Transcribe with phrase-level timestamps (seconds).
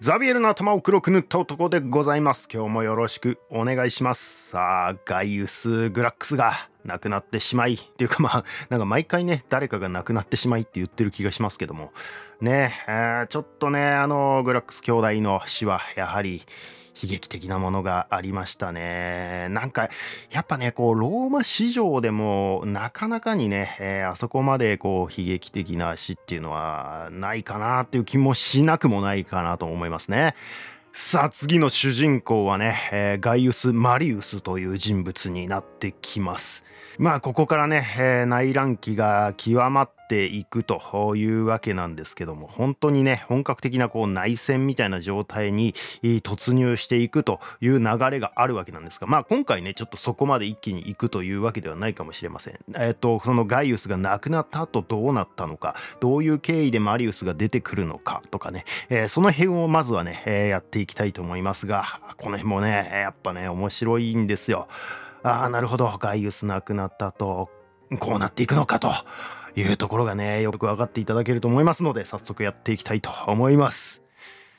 [0.00, 2.48] ザビエルの頭を黒く塗った男でございます。
[2.52, 4.48] 今日もよろしくお願いします。
[4.50, 11.92] さあ、ガイウス・グラックスが亡くなってしまい、っていうかまあ、 なんか毎回ね、誰かが亡くなってしまいって言ってる気がしますけども、
[12.40, 16.44] ねえーちょっとね、あの、グラックス兄弟の死は、やはり、
[17.02, 19.48] 悲劇的なものがありましたね。
[19.50, 19.88] なんか、
[20.30, 30.34] やっぱね、こう、ローマ史上でも、なかなかにね、えーあそこまで、こう、悲劇的な死っていうのは、ないかなっていう気もしなくもないかなと思いますね。
[30.92, 36.64] さあ、次の主人公はね、えーガイウス・マリウスという人物になってきます。
[36.98, 45.72] まあ、ここからね、えー内乱期が極まっていくというわけなんですけども、本当にね、本格的なこう内戦みたいな状態に
[46.02, 52.58] 突入していくという流れがあるわけなんですが、まあ今回ね、ちょっとそこまで一気に行くというわけではないかもしれません。
[52.76, 64.68] えっ、と、そのガイウスが亡くなった後どうなったのか、どういう経緯でマリウスが出てくるのかとかね、えーその辺をまずはね、えーやっていきたいと思いますが、この辺もね、やっぱね、面白いんですよ。
[65.24, 67.48] ああ、なるほど、ガイウス亡くなった後、
[67.98, 68.92] こうなっていくのかと
[69.56, 74.02] いうところがね、よく分かっていただけると思いますので、早速やっていきたいと思います。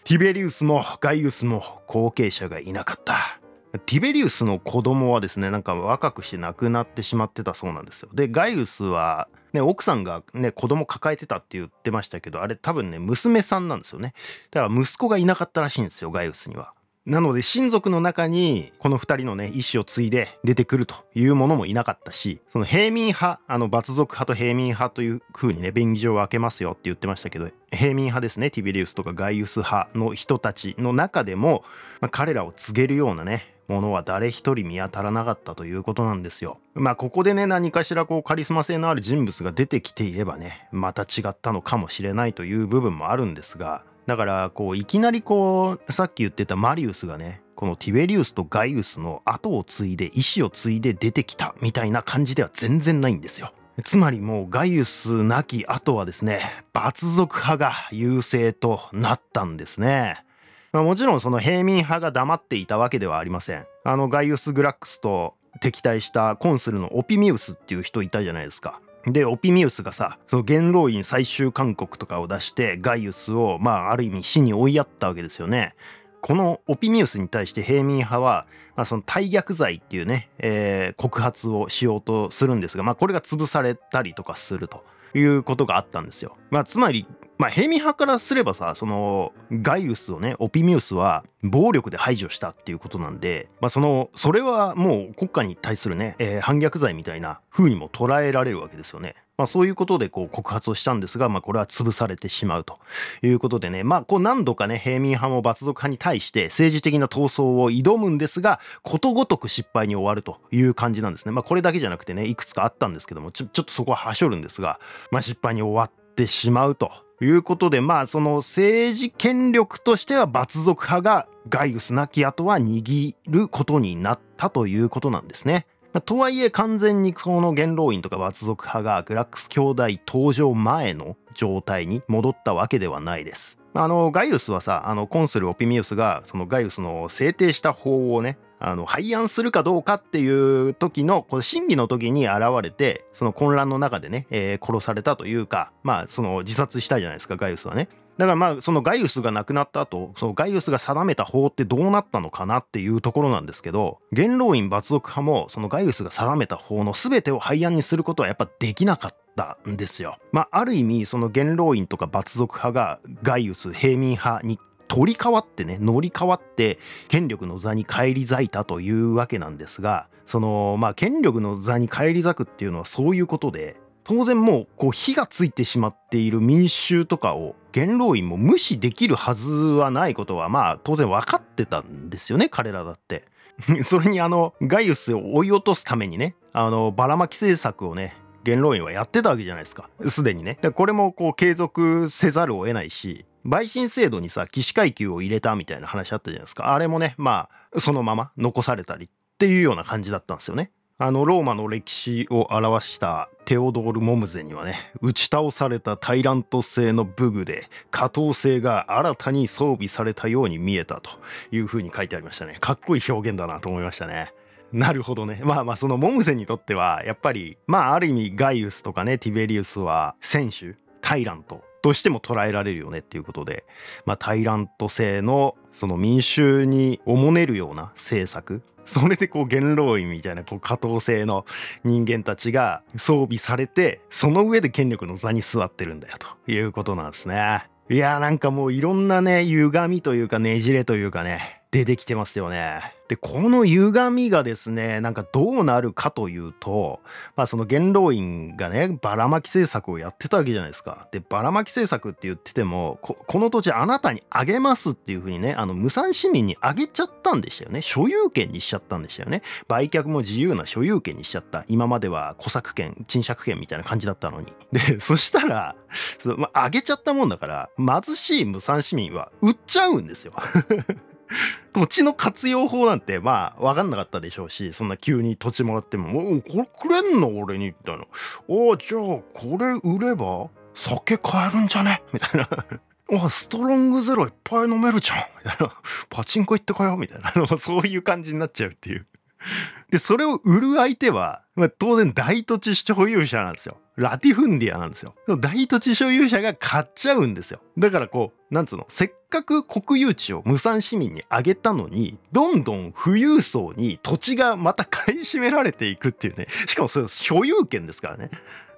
[0.05, 3.39] ティベリウスもガイウスも後継者がいなかった。
[3.85, 8.09] ティベリウスの子供はですね、なんか若くして亡くなってしまってたそうなんですよ。
[8.13, 14.13] で、ガイウスは、ね、奥さんがね、子供抱えてたって言ってましたけど、あれ多分ね、娘さんなんですよね。
[14.51, 16.73] だから息子がいなかったらしいんですよ、ガイウスには。
[17.05, 31.63] なので親族の中にこの二人のね意思を継いで出てくるというものもいなかったしその平民派あの罰族派と平民派という風にね便宜上分けますよって言ってましたけど平民派ですねティベリウスとかガイウス派の人たちの中でも、
[32.01, 36.59] まあ、彼らを告げるようなねものは誰一人見当たらなかったということなんですよ。
[36.75, 53.51] まあここでね何かしらこうカリスマ性のある人物が出てきていればねまた違ったのかもしれないという部分もあるんですがだからこういきなりこうさっき言ってたマリウスがねこのティベリウスとガイウスの後を継いで意思を継いで出てきたみたいな感じでは全然ないんですよ。
[53.83, 60.23] つまりもうガイウス亡き後はですね罰族派が優勢となったんですね。
[60.71, 63.65] まあ、もちろんその平民派が黙っていたわけではありません。
[63.85, 68.81] あのガイウス・グラックスと敵対したコンスルのオピミウスっていう人いたじゃないですか。
[69.07, 75.75] でオピミウスがさその元老院最終勧告とかを出してガイウスをまあある意味死に追いやったわけですよね。
[76.21, 84.83] このオピミウスに対して平民派は、まあ、その大逆罪っていうね、えー告発をしようとするんですが、まあ、これが潰されたりとかすると
[85.13, 86.35] いうことがあったんですよ。
[86.49, 87.05] まあ、つまり、
[87.37, 99.15] まあ、平民派からすればさそのガイウスをねオピミウスは暴力で排除したっていうことなんで、まあ、そのそれはもう国家に対するね、えー反逆罪みたいな風にも捉えられるわけですよね。
[99.37, 102.79] まあ、そういうことでこう告発をしたんですが、まあ、これは潰されてしまうと
[103.21, 111.31] いうことでね、まあ、こう何度かね平民派も罰族派に対して政治的な闘争を挑むんですがことごとく失敗に終わるという感じなんですね。
[111.31, 114.79] まあ、これだけじゃなくてねいくつかあったんですけどもちょちょっとそこははしょるんですが、
[115.11, 116.91] まあ、失敗に終わってしまうと
[117.21, 125.65] いうことでまあその政治権力としては罰族派がガイウス亡き後は握ることになったということなんですね。
[126.01, 133.59] とはいえ完全にその元老院とか罰族派がグラックス兄弟登場前の状態に戻ったわけではないです。
[133.73, 147.89] あのガイウスはさあのコンスルオピミウスがそのガイウスの制定した法をねあの廃案するかどうかっていう時のこの審議の時に現れてその混乱の中でね、えー殺されたというかまあその自殺したじゃないですかガイウスはね。
[148.17, 160.17] だからまあそのガイウスが亡くなった後そのガイウスが定めた法ってどうなったのかなっていうところなんですけど元老院罰族派もそのガイウスが定めた法の全てを廃案にすることはやっぱできなかったんですよ。
[160.31, 183.25] まあある意味その元老院とか罰族派がガイウス平民派に取り替わってね乗り換わって権力の座に返り咲いたというわけなんですがそのまあ権力の座に返り咲くっていうのはそういうことで当然もうこう火がついてしまっている民衆とかを元老院も無視できるはずはないことはまあ当然分かってたんですよね彼らだって。
[183.83, 196.73] それにあのガイウスを追い落とすためにねあのばらまき政策をね元老院はやってたわけじゃないですかすでにねでこれもこう継続せざるを得ないし陪審制度にさ起死回休を入れたみたいな話あったじゃないですか。
[196.73, 200.71] あれもねまあそのまま残されたりっていうような感じだったんですよね。
[200.97, 211.11] あのローマの歴史を表したテオドール・モムゼにはね打ち倒されたタイラント製の武具で下等製が新たに装備されたように見えたと
[211.51, 212.55] いうふうに書いてありましたね。
[212.61, 214.31] かっこいい表現だなと思いましたね。
[214.71, 215.41] なるほどね。
[215.43, 223.63] まあまあそのモムゼにとってはやっぱりまあある意味ガイウスとかねティベリウスは選手タイラントとしても捉えられるよねっていうことで、
[224.07, 231.45] まあ、タイラント制のその民衆におもねるような政策それでこう元老院みたいなこう下等性の
[231.83, 237.67] 人間たちが装備されてその上で権力の座に座ってるんだよということなんですね。
[237.87, 242.95] いやーなんかもういろんなね歪みというかねじれというかね出てきてますよね。
[243.07, 247.01] でこの歪みがですねなんかどうなるかというと
[247.35, 251.07] まあその元老院がねばらまき政策をやってたわけじゃないですか。
[251.11, 265.75] でばらまき政策って言っててもこの土地あなたにあげますっていうふうにねあの無産市民にあげちゃったんでしたよね所有権にしちゃったんでしたよね売却も自由な所有権にしちゃった今までは小作権賃借権みたいな感じだったのにで そしたら
[266.19, 270.33] そまあ、あげちゃったもんだから貧しい無産市民は売っちゃうんですよ。
[271.73, 277.29] 土地の活用法なんてまあ分かんなかったでしょうしそんな急に土地もらっても「もうこれくれんの？
[277.37, 278.05] 俺に」みたいな
[278.47, 282.47] 「おあじゃあこれ売れば酒買えるんじゃね?」みたいな。
[283.07, 285.17] おストロングゼロいっぱい飲めるじゃん。
[285.43, 285.71] みたいな。
[286.09, 286.97] パチンコ行ってこよう。
[286.97, 287.31] みたいな。
[287.59, 289.05] そういう感じになっちゃうっていう。
[289.89, 293.77] でそれを売る相手は、まあ、当然大土地所有者なんですよ。
[293.95, 295.15] ラティフンディアなんですよ。
[295.39, 297.61] 大土地所有者が買っちゃうんですよ。
[297.77, 306.47] だからこうなんつうのせっかく国有地を無産市民にあげたのにどんどん富裕層に土地がまた買い占められていくっていうね。
[306.67, 308.31] しかもそれ所有権ですからね。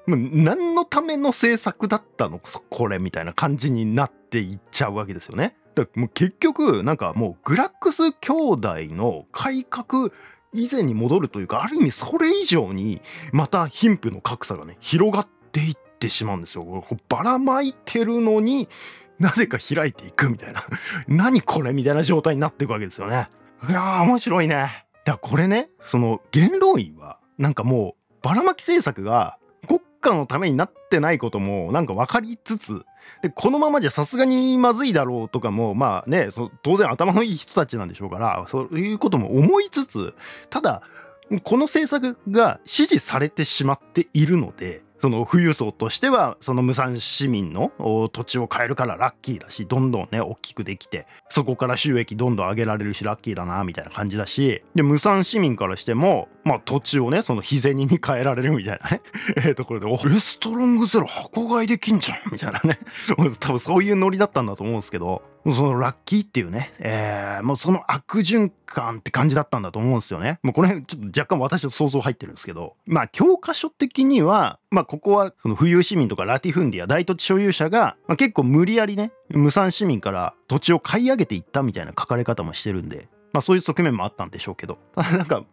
[0.08, 2.40] 何のための政策だったの
[2.70, 5.56] これみたいな感じになっていっちゃうわけですよね。
[5.76, 10.12] だからもう結局なんかもうグラックス兄弟の改革
[10.54, 13.02] 以前に戻るというかある意味それ以上に
[13.32, 16.86] また貧富の格差がね広がっていってしまうんですよ。
[17.10, 18.68] ばらまいてるのに
[19.20, 20.64] なぜか開いていくみたいな
[21.08, 23.30] 何これみたいな状態になっていくわけですよね。
[23.68, 24.86] いやー面白いね。
[25.06, 32.86] だからこれねその元老院はなんかもうばらまき政策が国家のためになってないこともなんか分かりつつ
[33.22, 40.16] でこのままじゃさすがにまずいだろうとかもまあねそ当然頭のいい人たちなんでしょうからそういうことも思いつつ
[40.50, 40.82] ただ
[41.44, 47.72] この政策が支持されてしまっているのでその富裕層としてはその無産市民の
[48.12, 59.02] 土地を買えるからラッキーだしどんどんね大きくできてそこから収益どんどん上げられるしラッキーだなみたいな感じだしで無産市民からしてもまあ土地をねその日銭に変えられるみたいなね
[59.46, 62.80] えところで「おレストロングゼロ箱買いできんじゃん」みたいなね。
[63.40, 65.22] 多分そういうノリだったんだと思うんですけど
[65.54, 70.40] そのラッキーっていうね、えー、もうその悪循環って感じだったんだと思うんですよね。
[70.44, 85.44] もうこの辺ちょっと若干私の想像入ってるんですけど、まあ教科書的には、まあここはその富裕市民とかラティフンディア大土地所有者が、まあ、結構無理やりね、無産市民から土地を買い上げていったみたいな書かれ方もしてるんで、まあそういう側面もあったんでしょうけど、ただ なんか、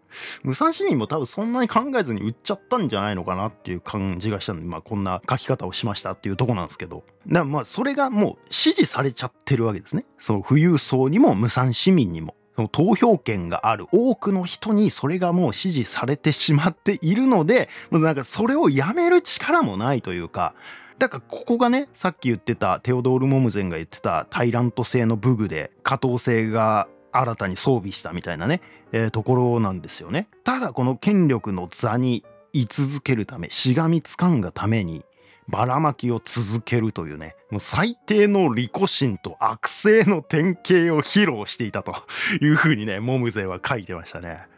[0.43, 10.05] 無産市民も多分そんなに考えずに売っちゃったんじゃないのかなっていう感じがしたんで、まあこんな書き方をしましたっていうとこなんですけど、だまあそれがもう支持されちゃってるわけですね。
[10.19, 12.37] その富裕層にも無産市民にも。
[12.57, 20.55] その投票権がある多くの人にそれがもう支持されてしまっているので、もうなんかそれをやめる力もないというか、
[20.99, 26.87] だからここがねさっき言ってたテオドール・モムゼンが言ってたタイラント製の武具で可当性が
[27.19, 28.61] 新たに装備したみたいなね、
[28.93, 30.29] えー、ところなんですよね。
[30.45, 35.05] ただこの権力の座に居続けるためしがみつかんがために
[35.49, 41.95] ばらまきを続けるというねもう最低の利己心と悪性の典型を披露していたと
[42.41, 44.29] いうふうにねモムゼンは書いてましたね。
[44.29, 44.49] だか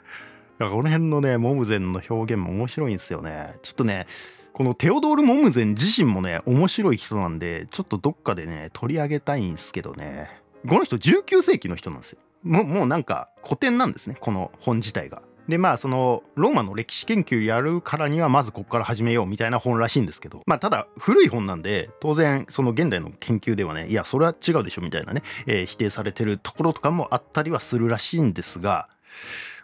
[0.59, 3.57] らこの辺のねモムゼンの表現も面白いんですよね。
[3.63, 4.07] ちょっとね
[4.53, 10.31] このテオドール・モムゼン自身もね面白い人なんでちょっとどっかでね取り上げたいんですけどね
[10.67, 12.19] この人19世紀の人なんですよ。
[12.43, 15.23] ももうなんか古典なんですねこの本自体が。
[15.49, 28.89] でまあそのローマの歴史研究やるからにはまずここから始めようみたいな本らしいんですけどまあただ古い本なんで当然その現代の研究ではねいやそれは違うでしょみたいなね、えー、否定されてるところとかもあったりはするらしいんですが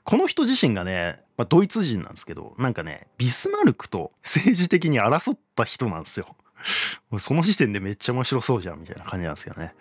[0.04, 6.36] この人自身がね、まあ、ドイツ人なんですけどなんかねビスマルクと政治的に争った人なんですよ。
[7.18, 9.74] その時点でめっちゃ面白そうじゃんみたいな感じなんですけどね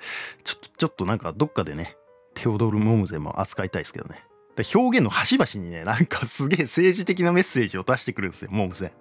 [0.43, 1.95] ちょっとちょっとなんかどっかでね
[2.41, 4.25] テオドル・モムゼも扱いたいですけどね。
[4.73, 8.93] 表現の端々にね、なんかすげえ政治的なメッセージを出してくるんですよ、モムゼ。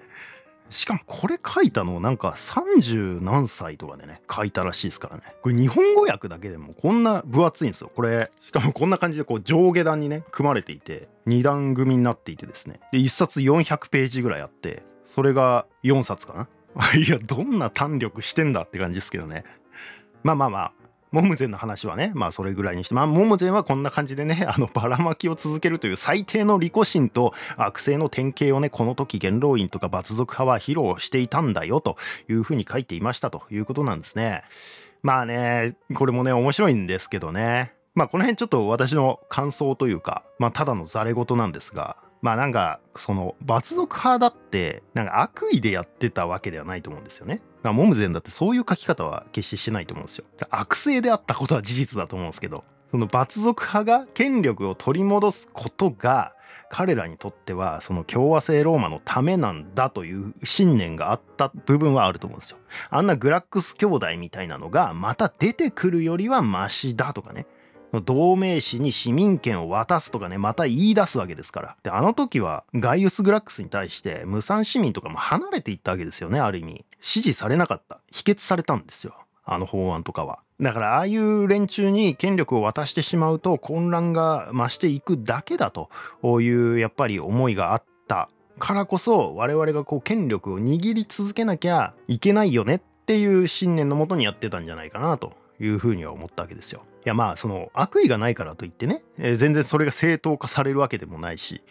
[0.68, 5.22] しかもこれ書いたのなんか30何歳とかでね、書いたらしいですからね。
[5.40, 7.90] これ日本語訳だけでもこんな分厚いんですよ。
[7.96, 12.78] これ、しかもこんな感じでこう上下段にね、組まれていて、2段組になっていてですね。
[12.92, 16.48] で、1冊400ページぐらいあって、それが4冊かな。
[16.94, 19.44] いや、どんな胆力してんだって感じですけどね。
[20.22, 20.72] まあまあまあ、
[21.10, 31.96] モムゼンの話はねまあそれぐらいにしてまあモムゼンはこんな感じでね あのばらまきを続けるという最低の利己心と悪性の典型をねこの時元老院とか罰族派は披露していたんだよと
[32.28, 34.42] いうふうに書いていましたということなんですね。
[35.02, 47.40] まあねこれもね面白いんですけどねまあこの辺ちょっと私の感想というかまあただのざれ言なんですがまあなんかその罰族派だってなんか悪意でやってたわけではないと思うんですよね。
[47.62, 50.24] だモムゼンだってそういう書き方は決してしてないと思うんですよ。
[50.50, 56.34] 悪性であったことは事実だと思うんですけどその罰族派が権力を取り戻すことが
[56.70, 62.58] 彼らにとってはその共和制ローマのためなんだという信念があった部分はあると思うんですよ。
[62.90, 67.46] あんなグラックス兄弟みたいなのがまた出てくるよりはマシだとかね
[68.04, 71.76] 同盟士に市民権を渡すとかねまた言い出すわけですから。
[71.82, 76.84] であの時はガイウス・グラックスに対して無産市民とかも離れていったわけですよねある意味。
[77.00, 78.00] 支持されなかった。
[78.12, 79.14] 否決されたんですよ。
[79.44, 80.40] あの法案とかは。
[80.60, 85.88] だからああいう連中に権力を渡してしまうと混乱が増していくだけだと
[86.40, 88.28] いうやっぱり思いがあった。
[88.58, 96.82] からこそ我々がこう権力を握り続けなきゃいけないよねっていう信念のもとにやってたんじゃないかなというふうには思ったわけですよ。
[97.04, 101.62] いやまあその悪意がないからといってね、えー、全然それが正当化されるわけでもないし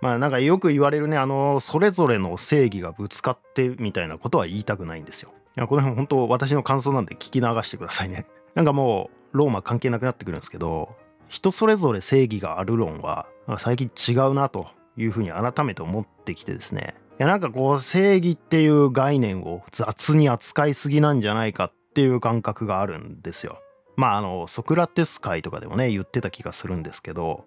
[0.00, 5.32] まあなんかよく言われるねあのそれぞれの正義がぶつかってみたいなことは言いたくないんですよ。
[5.56, 8.26] いやこの辺本当私の感想なんで聞き流してくださいね。
[8.54, 10.96] なんかもうローマ関係なくなってくるんですけど
[11.28, 13.26] 人それぞれ正義がある論は
[13.58, 23.58] 最近違うなというふうに改めて思ってきてですねいやなんかこう正義っていう概念を雑に扱いすぎなんじゃないかっていう感覚があるんですよ。
[23.98, 27.46] まああのソクラテス会とかでもね言ってた気がするんですけど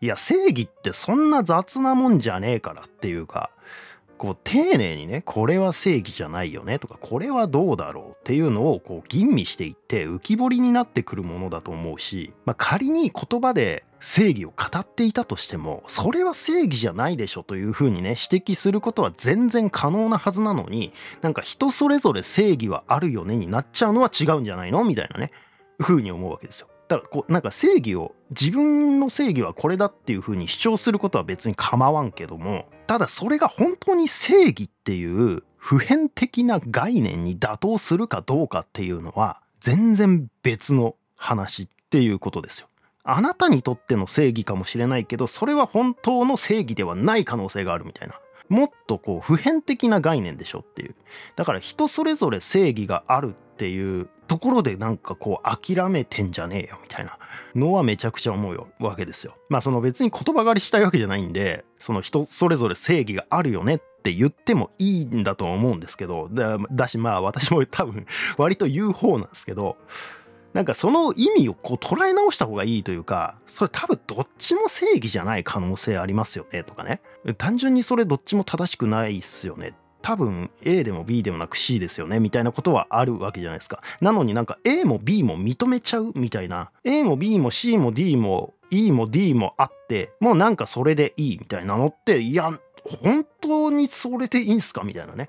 [0.00, 3.50] いや正義ってそんな雑なもんじゃねえからっていうか
[4.16, 25.32] こう丁寧にねこれは正義じゃないよねとかこれはどうだろうっていうのをこう吟味していって浮き彫りになってくるものだと思うし、まあ、仮に言葉で正義を語っていたとしてもそれは正義じゃないでしょというふうにね指摘することは全然可能なはずなのになんか人それぞれ正義はあるよねになっちゃうのは違うんじゃないのみたいなね。
[25.82, 26.68] ふうに思うわけですよ。
[26.88, 42.66] だからこうなんか正義を自分の正義はこれだっていうふうに主張することは別に構わんけどもただそれが本当に正義っていう普遍的な概念に妥当するかどうかっていうのは全然別の話っていうことですよ。
[43.04, 48.14] あなたにとっての正義かもしれないけどそれは本当の正義ではない可能性があるみたいな。
[48.48, 50.94] もっとこう普遍的な概念でしょっていう
[51.36, 57.18] だから人それぞれ正義があるっていうところでなんかこう諦めてんじゃねえよみたいな
[57.54, 59.36] のはめちゃくちゃ思うわけですよ。
[59.48, 66.28] まあその別に言葉狩りしたいわけじゃないんでその人それぞれ正義があるよねって言ってもいいんだと思うんですけど
[66.72, 68.06] だしまあ私も多分
[68.38, 69.76] 割と言う方なんですけど
[70.54, 77.00] なんかその意味をこう捉え直した方がいいというかそれ多分どっちも正義じゃない可能性ありますよねとかね
[77.38, 83.80] 単純にそれどっちも正しくないっすよね多分 A でも B でもなく C ですよねみたいなことはあるわけじゃないですか。
[84.00, 86.70] なのになんか A も B も認めちゃうみたいな。
[86.84, 92.50] A も B も C も D も E も D もあってもうなんかそれでいいみたいなのっていや
[93.02, 94.82] 本当にそれでいいんすか？
[94.82, 95.28] みたいなね。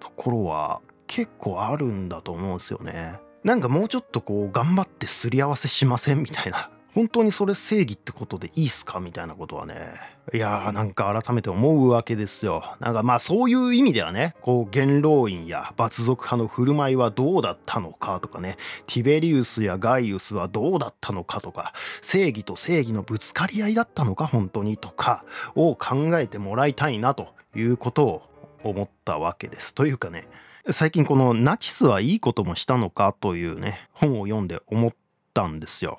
[0.00, 3.18] ところは結構あるんだと思うんですよね。
[3.44, 6.22] なんかもうちょっとこう頑張ってすり合わせしません？
[6.22, 6.70] みたいな。
[6.94, 9.00] 本当にそれ正義ってことでいいっすか？
[9.00, 9.92] みたいなことはね。
[10.32, 12.76] いやーなんか改めて思うわけですよ。
[12.78, 25.24] なんかまあそういう意味ではねこう元老院や罰族派の振る舞いはどうだったのかとかねティベリウスやガイウスはどうだったのかとか正義と正義のぶつかり合いだったのか本当にとか
[25.56, 28.22] を考えてもらいたいなということを
[28.62, 29.74] 思ったわけです。
[29.74, 30.28] というかね
[30.70, 34.94] 最近このナチスはいいこともしたのかというね本を読んで思っ
[35.34, 35.98] たんですよ。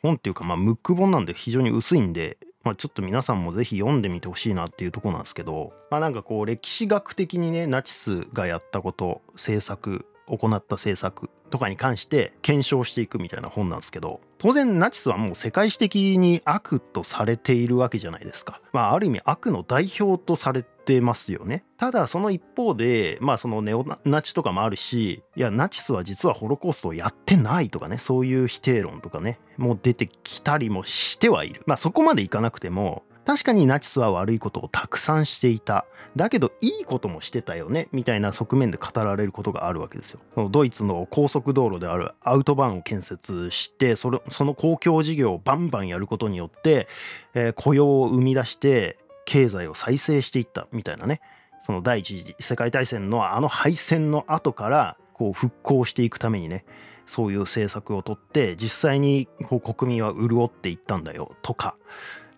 [0.00, 18.60] 本っていうかまあムック本なんで非常に薄いんでまあ、ちょっと皆さんもぜひ読んでみてほしいなっていうとこなんですけど、まあ、なんかこう歴史学的にねナチスがやったこと政策行った政策とかに関して検証していくみたいな本なんですけど当然ナチスはもう世界史的に悪とされているわけじゃないですか。
[18.72, 21.64] まあある意味悪の代表とされてますよね。
[21.76, 31.62] ただその一方でまあそのネオナチとかもあるしいやナチスは実はホロコーストをやってないとかねそういう否定論とかねもう出てきたりもしてはいる。
[31.66, 46.86] まあそこまでいかなくても確かにナチスは悪いことをたくさんしていただけどいいこともしてたよねみたいな側面で語られることがあるわけですよドイツの高速道路であるアウトバーンを建設してそれその公共事業をバンバンやることによって、
[47.34, 51.20] えー、雇用を生み出して経済を再生していったみたいなね。
[51.66, 56.64] その第一次世界大戦のあの敗戦の後からこう復興していくためにね
[57.06, 61.76] そういう政策をとって実際にこう国民は潤っていったんだよとか。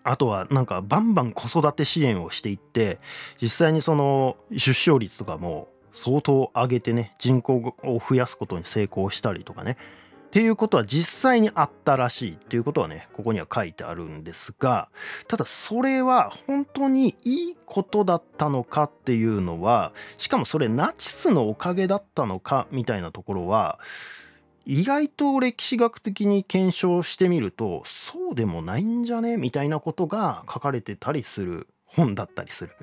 [0.03, 2.99] あとはなんかバンバン子育て支援をしていって
[3.41, 9.75] 実際にその出生率とかも相当上げてね人口を増やすことに成功したりとかね。
[10.27, 14.89] っていうことは実際にあったらしいっていうことはねここには書いてあるんですが
[15.27, 23.79] ただそれは本当にいいことだったのかっていうのはしかもそれナチスのおかげだったのかみたいなところは
[24.65, 32.75] 意外と歴史学的に検証してみるとそうでもないんじゃねみたいなことが書かれてたりする本だったりする。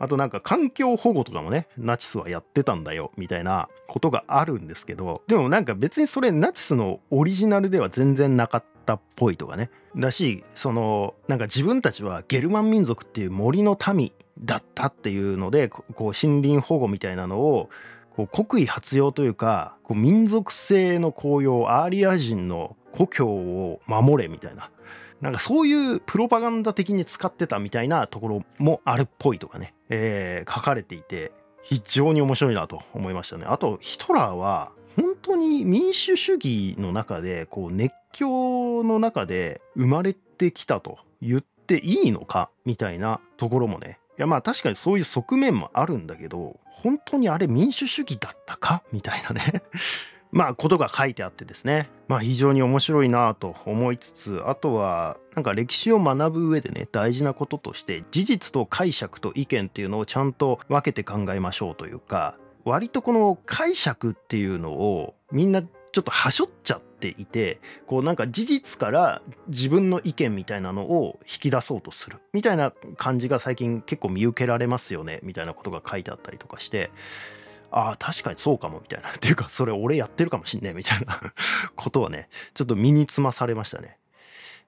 [0.00, 9.70] あとなんか環境保護とかもねナチスはやってたんだよみたいなことがあるんですけどでもなんか別にそれナチスのオリジナルでは全然なかったっぽいとかね。
[9.96, 17.68] だしそのなんか自分たちはゲルマン民族っていう森の民だったっていうのでこう森林保護みたいなのを
[18.16, 24.70] こう国威発揚というかこう民族性の高揚アーリア人の故郷を守れみたいな。
[25.20, 33.44] なんかそういうプロパガンダ的に使ってたみたいなところもあるっぽいとかね、えー、書かれていて非常に面白いなと思いましたね。
[33.46, 49.62] あとヒトラーは本当に民主主義の中でこう熱狂の中で生まれてきたと言っていいのかみたいなところもねいやまあ確かにそういう側面もあるんだけど本当にあれ民主主義だったかみたいなね
[50.32, 51.90] まあことが書いてあってですね。
[52.08, 72.18] まあ非常に面白いなと思いつつあとはなんか歴史を学ぶ上でね大事なこととして事実と解釈と意見っていうのをちゃんと分けて考えましょうというか割とこの解釈っていうのをみんなちょっとはしょっちゃっていてこうなんか事実から自分の意見みたいなのを引き出そうとする。
[72.32, 75.20] みたいな感じが最近結構見受けられますよね。
[75.22, 76.90] みたいなことが書いてあったりとかして。
[77.70, 81.20] ああ確かにそうかもみたいな っていうかそれ俺やってるかもしんねえみたいな
[81.76, 84.00] ことはねちょっと身につまされましたね。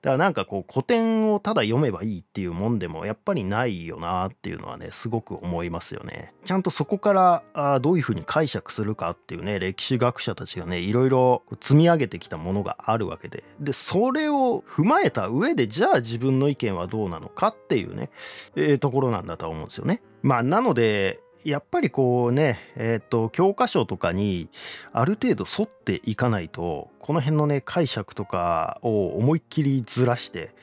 [0.03, 6.35] だからなんかこう古典をただ読めばいいっていうもんでもやっぱりないよなっていうのはねすごく思いますよね。
[6.45, 18.11] ちゃんとそこからあどういうふうに解釈するかっていうね歴史学者たちがねいろいろ積み上げてきたものがあるわけででそれを踏まえた上でじゃあ自分の意見はどうなのかっていうね、
[18.57, 20.03] えー、ところなんだと思うんですよね。
[20.23, 24.49] まあなのでやっぱりこうね、えっ、ー、と、教科書とかに
[24.93, 30.55] ある程度沿っていかないと、この辺のね、解釈とかを思いっきりずらして、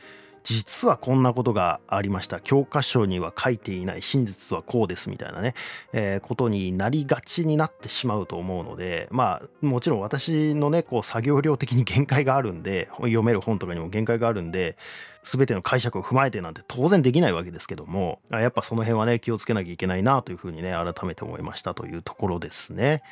[0.44, 2.40] 実はこんなことがありました。
[2.40, 4.02] 教科書には書いていない。
[4.02, 5.54] 真実はこうですみたいなね、
[5.94, 14.78] えー、ことになりがちになってしまうと思うのでまあもちろん私のねこう作業量的に限界があるんで読める本とかにも限界があるんで
[15.24, 23.04] 全ての解釈を踏まえてなんて当然できないわけですけどもやっぱその辺はね気をつけなきゃいけないなというふうにね改めて思いましたというところですね。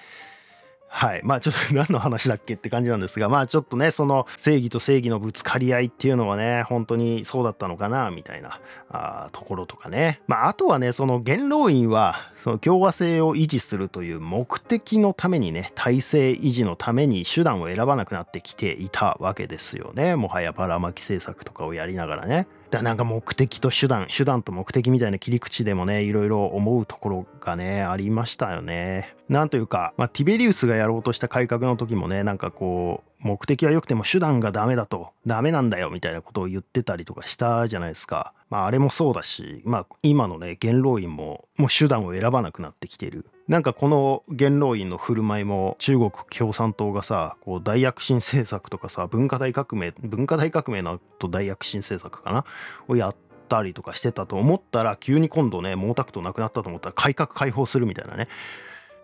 [0.89, 1.21] はい。
[1.23, 10.21] まあちょっと 何の話だっけって感じなんですが、まあちょっとね、その正義と正義のぶつかり合いっていうのはね、本当にそうだったのかな、みたいなあところとかね。
[10.27, 20.15] まああとはね、その元老院は、その共和制を維持するという目的のためにね、体制維持のために手段を選ばなくなってきていたわけですよね。
[20.15, 22.47] もはやばらまき政策とかをやりながらね。
[22.69, 29.15] だなんか目的と手段手段と目的みたいな切り口でもねいろいろ思うところがねありましたよね。
[29.29, 38.33] なんというか、まあ、ティベリウスがやろうとした改革の時もねなんかこう目的は良くても手段がダメだとダメなんだよみたいなことを言ってたりとかしたじゃないですか。
[38.49, 43.25] まああれもそうだし、まあ今のね元老院ももう手段を選ばなくなってきてる。
[43.47, 52.45] なんかこの元老院の振る舞いも中国共産党がさこう大躍進政策とかさ文化大革命文化大革命のと大躍進政策かな
[52.89, 53.15] をやっ
[53.47, 58.27] たりとかしてたと思ったら急に今度ね毛沢東亡くなったと思ったら改革開放するみたいなね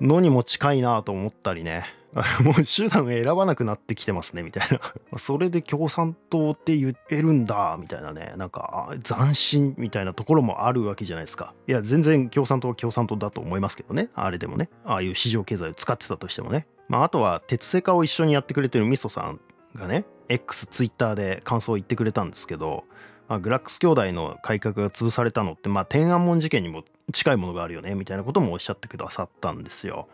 [0.02, 2.03] のにも近いなと思ったりね。
[2.43, 4.80] もう手段選ばなくなってきてますねみたいな。
[5.17, 8.34] それで共産党って言えるんだみたいなね。
[8.38, 11.54] なんか斬新みたいなところもあるわけじゃないですか。
[11.67, 14.10] いや全然共産党は共産党だと思いますけどね。
[14.13, 14.69] あれでもね。
[14.86, 16.67] ああいう市場経済を使ってたとしてもね。
[16.88, 19.39] まああとは鉄製化を一緒にやってくれてるみそさん
[19.76, 22.84] がね X ツイッターで感想を言ってくれたんですけど
[23.28, 30.08] まあ、グラックス兄弟の改革が潰されたのって、まあ、天安門事件にも近いものがあるよねみたいなこともおっしゃってくださったんですよ。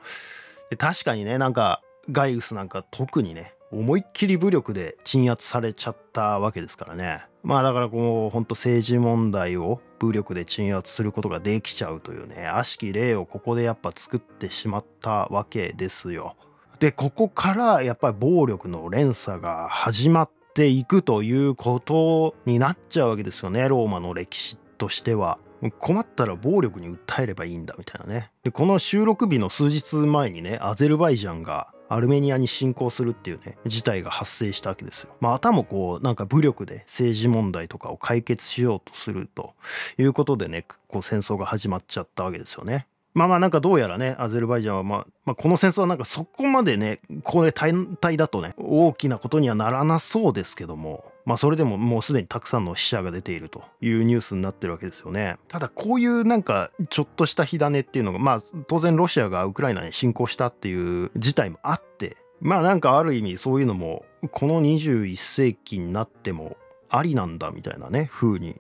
[0.69, 1.81] で確かにねなんか
[2.12, 16.36] ガイウスなんか特にね思いっきり武力で鎮圧されちゃったわけですからねまあだからこう本当政治問題を武力で鎮圧することができちゃうというね悪しき例をここでやっぱ作ってしまったわけですよ。
[16.80, 25.39] でここからやっぱり暴力の連鎖が始まっていくということになっちゃうわけですよねローマの歴史としては。
[25.78, 35.10] 困ったら暴力に訴えればいいんだみたいなねでこの収録日の数日前にねアゼルバイジャンがアルメニアに侵攻するっていうね事態が発生したわけですよ。
[35.19, 39.54] まあ、あたもこうなんか武力で政治問題とかを解決しようとすると
[39.97, 42.88] いうことでねこう戦争が始まっちゃったわけですよね。
[43.15, 55.38] まあまあなんかどうやらねアゼルバイジャンは、まあ、まあこの戦争はなんかそこまでねこれ単体だとね大きなことにはならなそうですけどもまあそれでももうすでにたくさんの死者が出ているというニュースになってるわけですよね。
[55.48, 66.58] ただこういうなんかちょっとした火種っていうのがまあ当然ロシアがウクライナに侵攻したっていう事態もあってまあなんかある意味そういうのもこの21世紀になっても
[66.89, 68.60] ありなんだみたいなね風に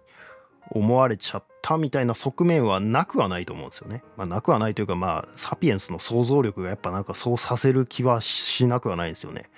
[0.69, 4.03] 思われちゃったみたいな側面はなくはないと思うんですよね。
[4.15, 9.49] まあ、なくはないというかまあサピエンスの想像力がやっぱなんかそうさせる気はしなくはないんですよね。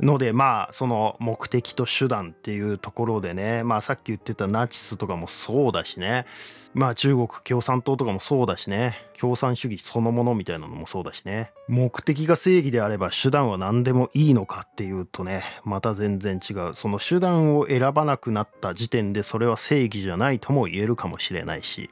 [0.00, 6.26] のでまあその目的と手段っていうところでねまあさっき言ってたナチスとかもそうだしね。
[6.74, 8.96] まあ中国共産党とかもそうだしね。
[9.18, 11.50] 共産主義そのものみたいなのもそうだしね。
[11.68, 16.74] 目的が正義であれば手段は何でもいいのかっていうとねまた全然違う。
[16.74, 21.88] その手段を選ばなくなった時点でそれは正義じゃないとも言えるかもしれないし。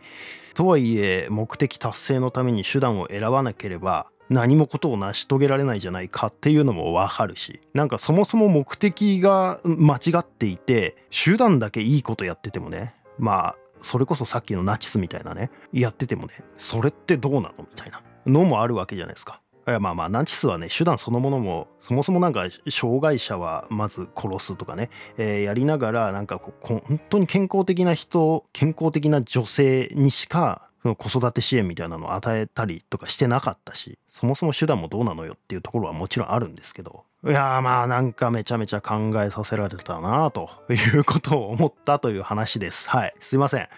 [0.55, 19.41] とはいえ目的達成のために手段を選ばなければ何もことを成し遂げられないじゃないかっていうのもわかるしなんかそもそも目的が間違っていて手段だけいいことやっててもねまあそれこそさっきのナチスみたいなねやっててもねそれってどうなのみたいなのもあるわけじゃないですか。
[19.67, 42.91] いやまあまあナチスはね手段そのものもそもそもなんか障害者はまず殺すとかね、えー、やりながらなんかこう本当に健康的な人健康的な女性にしか子育て支援みたいなのを与えたりとかしてなかったしそもそも手段もどうなのよっていうところはもちろんあるんですけどいやまあなんかめちゃめちゃ考えさせられたなということを思ったという話です。
[42.91, 43.15] はい。
[43.19, 43.69] すいません。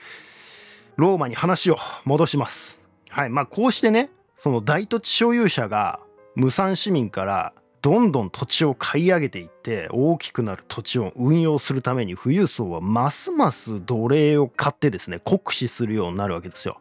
[0.97, 2.83] ローマに話を戻します。
[3.09, 3.31] はい。
[3.31, 6.01] まあこうしてねその大土地所有者が
[6.35, 16.81] 無産市民からどんどん土地を買い上げていって大きくなる土地を運用するために富裕層はますます奴隷を買ってですね酷使するようになるわけですよ。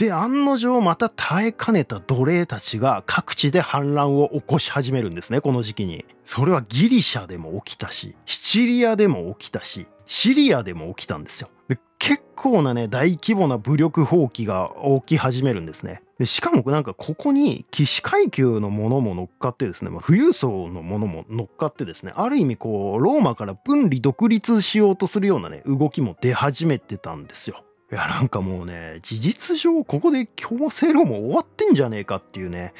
[0.00, 6.06] で案の定また耐えかねた奴隷たちが各地で反乱を起こし始めるんですねこの時期に。
[6.24, 11.50] それはギリシャでも起きたしシチリアでも起きたしシリアでも起きたんですよ。
[11.68, 14.70] で結構なね大規模な武力放棄が
[15.02, 16.02] 起き始めるんですね。
[16.18, 27.62] でしかもなんかここに起死階級のものも乗っかってですね、まあ、富裕層のものも乗っかってですねある意味こうローマから分離独立しようとするようなね動きも出始めてたんですよ。
[27.92, 32.72] いやなんかもうね事実上ここで強制労も終わってんじゃねえかっていうね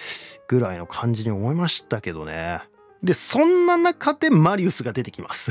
[0.47, 2.61] ぐらいの感じに思いましたけどね。
[3.03, 5.51] でそんな中でマリウスが出てきます。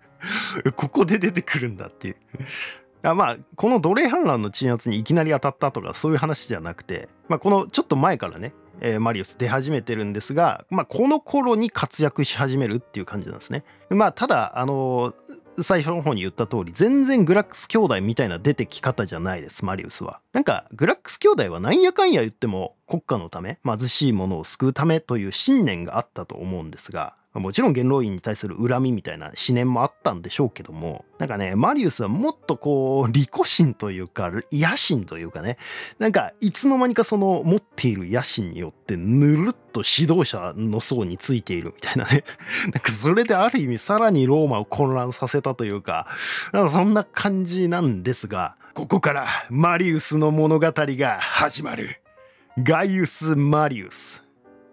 [0.76, 2.16] ここで出てくるんだっていう。
[3.02, 13.64] あまあこの奴隷反乱の鎮圧にいきなり当たったとかそういう話じゃなくて、まあ、このちょっと前からね、えー、マリウス出始めてるんですが、まあ、この頃に活躍し始めるっていう感じなんですね。
[13.90, 15.14] まあただあの
[15.60, 20.20] 最初の方に言った通り全然グラックス兄弟みたいな出てき方じゃないですマリウスは。
[20.32, 35.56] なんかグラックス兄弟はなんやかんや言っても国家のため貧しい者を救うためという信念があったと思うんですがもちろん元老院に対する恨みみたいな思念もあったんでしょうけどもなんかねマリウスはもっとこう利己心というか野心というかね
[35.98, 42.24] なんかいつの間にかその持っている野心によってぬるっと指導者の層についているみたいなね。
[42.64, 46.06] なんかそれである意味さらにローマを混乱させたというか
[46.52, 52.01] なんかそんな感じなんですがここからマリウスの物語が始まる。
[52.58, 54.22] ガイウス・マリウス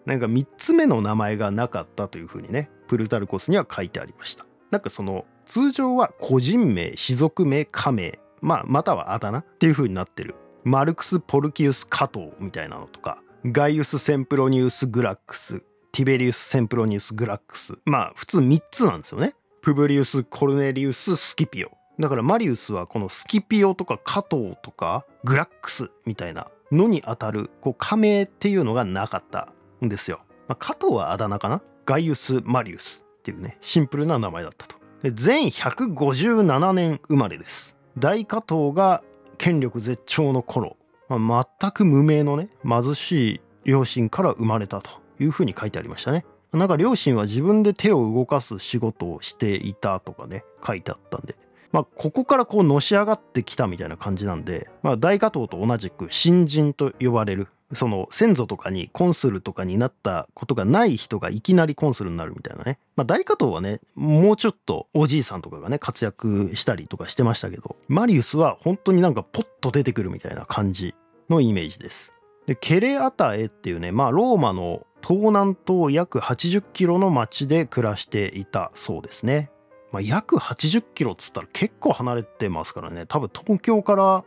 [0.06, 4.46] なんか3つ目の名前がなかったというふうにねプルタルコスには書いてありました。
[4.72, 10.36] なんかその通常は個人名氏族名家名まあまたはあだ名っていうふうになってる。
[10.64, 15.62] マルクス・ポルキウス・加藤みたいなのとかガイウス・センプロニウス・グラックス
[15.94, 19.36] ティベリウス・センプロニウス・グラックスまあ普通3つなんですよね。
[19.62, 29.54] プブリウス・コルネリウス・スキピオだからマリウスはこのスキピオとか加藤とかグラックスみたいなのにあたるこう仮名っていうのがなかった
[29.84, 30.22] んですよ。
[30.48, 31.62] まあ、加藤はあだ名かな？
[31.86, 34.76] ガイウス・マリウスっていうねシンプルな名前だったと。
[35.04, 37.76] で全157年生まれです。
[37.98, 39.04] 大加藤が
[39.38, 40.78] 権力絶頂の頃、
[41.08, 46.26] まあ、全く無名のね貧しい両親から生まれたというふうに書いてありましたね。
[46.52, 51.36] なんか両親は自分で手を動かす仕事をしていたとかね書いてあったんで
[51.72, 70.96] まあ、ここからこうのし上がってきたみたいな感じなんで、まあ、大加藤と同じく新人と呼ばれるその先祖とかにコンスルとかになったことがない人がいきなりコンスルになるみたいなね、まあ、大加藤はねもうちょっとおじいさんとかがね活躍したりとかしてましたけどマリウスは本当になんかポッと出てくるみたいな感じ
[71.30, 72.12] のイメージです。
[72.48, 79.52] でケレアタエっていうね、まあ、ローマの東南東約80キロの町で暮らしていたそうですね。
[79.92, 83.06] まあ、約80キロっつったら結構離れてますからね。
[83.08, 84.24] 多分東京から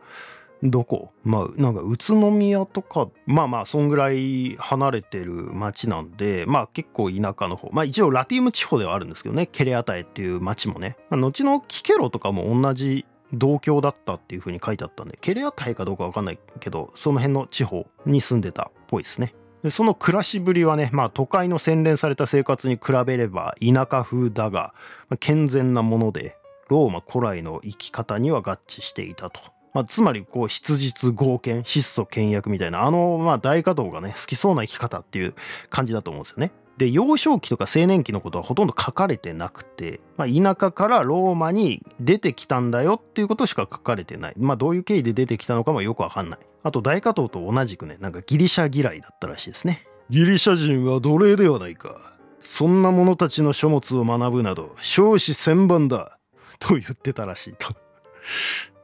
[0.65, 1.11] どこ？
[1.25, 7.69] まあなんか宇都宮とかまあまあそんぐらい離れてる町なんでまあ結構田舎の方。
[7.73, 9.47] まあ一応ラティウム地方ではあるんですけどね。
[9.47, 19.35] ケレアタエっていう町もね、まあ、後のキケロとかも同じ同郷だったっていう風に書いてあったんでケレアタエかどうかわかんないけどその辺の地方に住んでたっぽいですね。
[19.63, 24.75] でその暮らしぶりはねまあ都会の洗練された生活に比べれば田舎風だが、
[25.09, 26.37] まあ、健全なもので
[26.69, 29.41] ローマ古来の生き方には合致していたと。
[29.75, 35.35] まあ、つまりこう質実剛健質素倹約みたいなあのまあ大加藤がね好きそうな生き方っていう
[35.71, 36.53] 感じだと思うんですよね。
[36.77, 44.35] で幼少期とか青年期のことはほとんど書かれてなくて、まあ、田舎からローマに出てきたんだよっていうことしか書かれてない。
[44.37, 46.39] まあどういう経緯で出てきたのかもよくわかんない。
[46.63, 49.87] あと大加藤と同じくねなんかギリシャ嫌いだったらしいですね。
[50.11, 52.13] ギリシャ人は奴隷ではないか。
[52.41, 56.19] そんな者たちの書物を学ぶなど少子千万だ
[56.59, 57.75] と言ってたらしいと。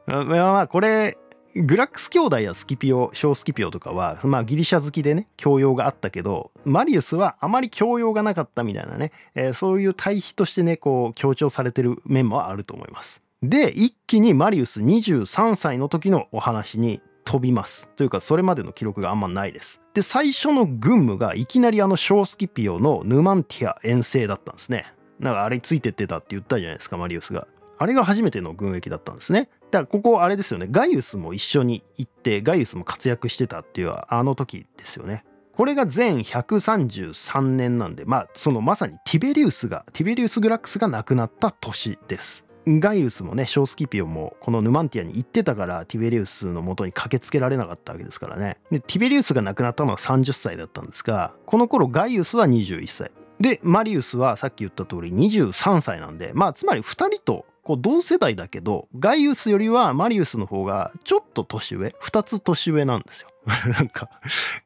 [0.25, 1.17] まあこれ
[1.55, 13.21] グラックス兄弟やスキピオ小スキピオとかは、まあ、ギリシャ好きでね教養があったけどマリウスはあまり教養がなかったみたいなね、えー、そういう対比としてねこう強調されてる面もあると思います。
[13.41, 19.83] で一気にマリウス23歳の時のお話に飛びますというかそれまでの記録があんまないです。
[19.93, 24.91] で最初の軍務がいきなりあの小スキピオのヌマンティア遠征だったんですね。
[25.19, 27.47] なんかあれついてってたって言ったじゃないですかマリウスが。
[27.77, 29.47] あれが初めての軍役だったんですね。
[29.69, 35.23] だからここあれですよねガイウスも一緒に行ってガイウスも活躍してたっていうあの時ですよね。
[35.55, 42.48] これが全133年なんでまあそのまさにティベリウスがティベリウス・グラックスが亡くなった年です。
[42.77, 48.57] ガイウスもねショースキピオもこのヌマンティアに行ってたからティベリウスのもとに駆けつけられなかったわけですからね。
[48.69, 53.11] でティベリウスが亡くなったのは30歳だったんですがこの頃ガイウスは21歳。
[53.39, 63.29] でマリウスはさっき言った通り23歳なんでまあつまり2人とこう同世代だけどガイウスよりはマリウスの方がちょっと年上2つ年上なんですよ。
[63.73, 64.09] なんか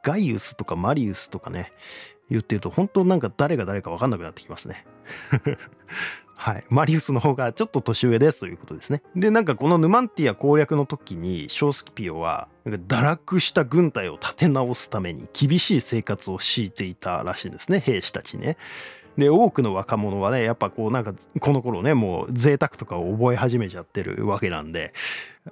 [0.04, 1.72] ガイウスとかマリウスとかね
[2.30, 4.86] 言ってると本当なんか誰が誰か分かんなくなってきますね。
[6.36, 9.02] はい、マリウスの方がちょっと年上ですということですね。
[9.16, 18.58] でなんかこのヌマンティア攻略の時にショースキピオは堕落した軍隊を立て直すために厳しい生活を強いていたらしいんですね兵士たちね。
[19.18, 24.94] で多くの若者はねやっぱこうなんかこの頃ねもう贅沢とかを覚え始めちゃってるわけなんで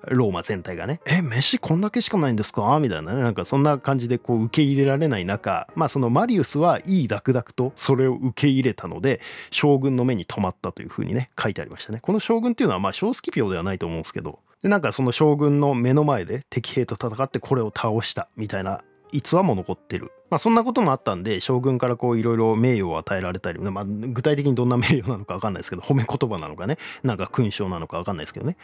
[0.08, 9.22] ローマ全体がね「え飯こんだけしかないんですか?」みたいなねなんかそんな感じでこう受け入れられない中まあそのマリウスはいいダクダクとそれを受け入れたので
[9.52, 12.00] 将軍の目に留まったというふうにね書いてありましたね。
[12.02, 20.12] この将軍っていうのはまあ小スキピオではないと思うんですけどでなんかその将軍の目の前で敵兵と戦ってこれを倒したみたいな逸話も残ってる。
[20.30, 28.56] まあそんなこともあったんで将軍からこういろいろ名誉を与えられたり、まあ、具体的にどんな名誉なのか分かんないですけど褒め言葉なのかねなんか勲章なのか分かんないですけどね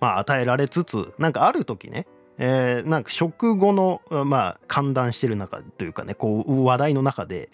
[0.00, 2.06] まあ与えられつつなんかある時ね
[2.38, 7.50] えー、なんか食後のまあ歓談してる中というかねこう話題の中で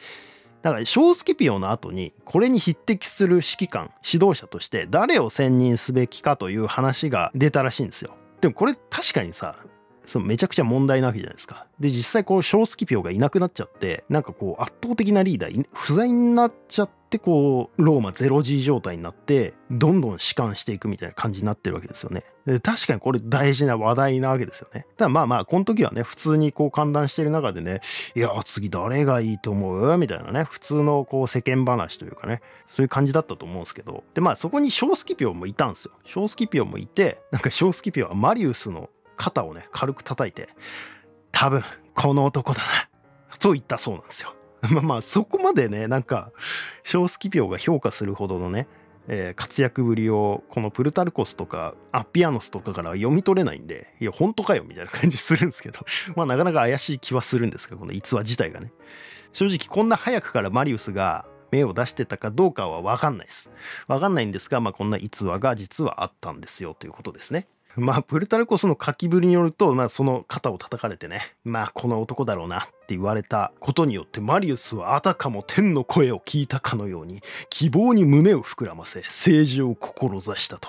[0.63, 8.15] だから小スキピオの後にこれに匹敵する指揮官指導者として誰を選任すべきかという話が出たらしいんですよ。
[8.41, 9.57] でもこれ確かにさ
[10.05, 11.67] そのめちゃくちゃ問題なわけじゃないですか。
[11.79, 22.25] で実際こう小スキピオがいなくなっちゃってなんかこう圧倒的なリーダー不在になっちゃってこうローマゼロ G 状態になってどんどん弛緩していくみたいな感じになってるわけですよね。
[22.47, 24.87] で確かにこれ大事な話題なわけですよね。
[24.97, 27.81] ただまあまあこの時はね普通にこう歓談してる中でね
[28.17, 29.99] いや次誰がいいと思う？
[29.99, 35.93] みたいなね普通のこう世間話というかねそういう感じだったと思うんですけどでまあそこに小スキピオもいたんですよ。
[36.05, 40.49] 小スキピオもいてなんか小スキピオはマリウスの肩をね軽く叩いて
[41.31, 41.63] 多分
[41.95, 44.35] この男だなと言ったそうなんですよ。
[44.71, 46.31] まあまあそこまでねなんか
[46.85, 48.69] 小スキピオが評価するほどのね、
[49.09, 55.81] えー、活躍ぶりをこのプルタルコスとかアピアノスとかから読み取れないんでいや本当かよみたいな感じするんですけど
[56.15, 58.73] まあなかなか怪しい気はするんですけどこの逸話自体がね。
[59.33, 63.51] 正直こんな早くからマリウスが目を出してたかどうかは分かんないです。
[63.89, 67.49] 分かんないんですがまあこんな逸話が実はあったんですよということですね。
[67.77, 80.69] まあ、プルタルコスの書きぶりによると、まあ、その肩を叩かれてね、まあ、この男だろうなって言われたことによって、マリウスはあたかも天の声を聞いたかのように、希望に胸を膨らませ、政治を志したと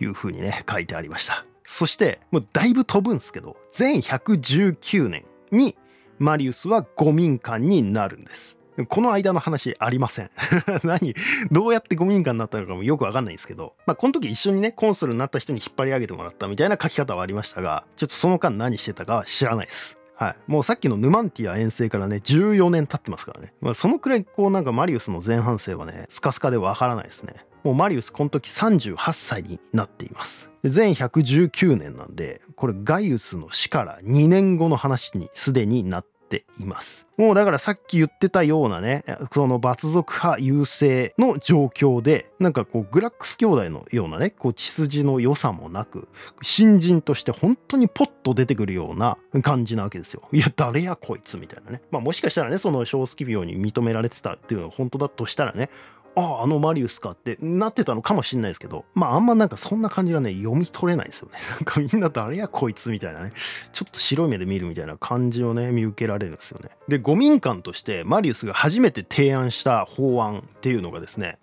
[0.00, 1.44] いうふうにね、書いてありました。
[1.64, 5.76] そして、もうだいぶ飛ぶんですけど、全119年に
[6.18, 8.56] マリウスは五民間になるんです。
[8.84, 10.30] この間の話ありません。
[10.84, 11.14] 何？
[11.50, 19.98] どうやって5民間になったのかもよくわかんないんですけど、まあ、この時一緒にね、コンスルになった人に引っ張り上げてもらったみたいな書き方はありましたが、ちょっとその間何してたかは知らないです。
[20.16, 27.34] はい、もうさっきのヌマンティア遠征からね14年経ってますからね、まあ、そのくらいこうなんかマリウスの前半生はねスカスカでわからないですね。
[27.64, 30.50] もうマリウスこの時38歳になっています。
[30.64, 37.06] 全119年なんでこれガイウスの死から2年後の話にすでになってています。
[37.16, 46.08] もうだからさっき言ってたようなねその罰族派優勢の状況でなんかこうグラックス兄弟のようなねこう血筋の良さもなく
[46.42, 50.28] 新人として本当にポッと出てくるような感じなわけですよ。
[50.32, 51.80] いや誰やこいつみたいなね。
[51.90, 55.70] まあもしかしたらねその小スキビオに認められてたっていうのは本当だとしたらね
[56.16, 61.38] あああのマリウスかってなってたのかもしんないですけどまああんまなんかそんな感じがね読み取れないですよね。
[61.52, 63.32] なんかみんな誰やこいつみたいなね。
[63.72, 66.70] ちょっと白い目で見るみたいな感じをね見受けられるんですよね。
[66.88, 71.38] で五民間としてマリウスが初めて提案した法案っていうのがですね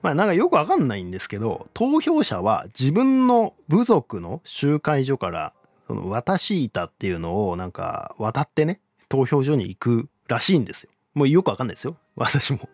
[0.00, 5.52] まあなんかよくわかんないんですけど投票者は自分の部族の集会所から
[5.86, 10.90] その渡し板っていうのをなんか渡ってね投票所に行くらしいんですよ。
[11.12, 11.96] もうよくわかんないですよ。
[12.16, 12.68] 私も。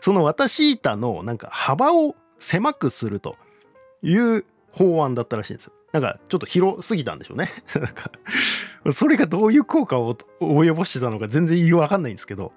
[0.00, 3.36] その渡し板のなんか幅を狭くすると
[4.02, 5.72] いう法案だったらしいんですよ。
[5.92, 7.50] なんかちょっと広すぎたんでしょうね。
[7.76, 8.10] なんか
[8.92, 12.52] それがどういう効果を及ぼしてたのか全然わかんないんですけど。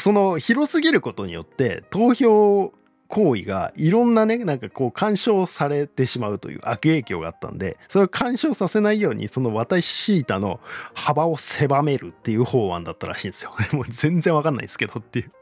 [0.00, 2.72] その広すぎることによって投票
[3.08, 10.60] 行為がいろんなねなんかこう干渉されてしまうという悪影響があったんでそれを干渉させないようにその渡し板の
[10.94, 13.54] 幅を狭めるっていう法案だったらしいんですよ。
[13.72, 15.32] もう全然わかんないですけどっていう。